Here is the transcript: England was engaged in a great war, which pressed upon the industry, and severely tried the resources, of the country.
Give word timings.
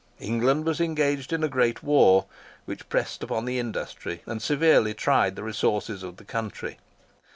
England 0.19 0.65
was 0.65 0.81
engaged 0.81 1.31
in 1.31 1.43
a 1.43 1.47
great 1.47 1.83
war, 1.83 2.25
which 2.65 2.89
pressed 2.89 3.21
upon 3.21 3.45
the 3.45 3.59
industry, 3.59 4.23
and 4.25 4.41
severely 4.41 4.95
tried 4.95 5.35
the 5.35 5.43
resources, 5.43 6.01
of 6.01 6.17
the 6.17 6.25
country. 6.25 6.79